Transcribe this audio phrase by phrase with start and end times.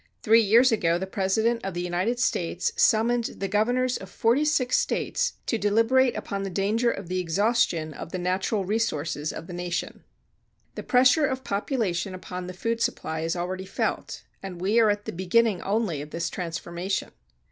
[0.23, 4.79] Three years ago the President of the United States summoned the governors of forty six
[4.79, 9.53] states to deliberate upon the danger of the exhaustion of the natural resources of the
[9.53, 10.01] nation.[279:1]
[10.73, 15.05] The pressure of population upon the food supply is already felt and we are at
[15.05, 17.11] the beginning only of this transformation.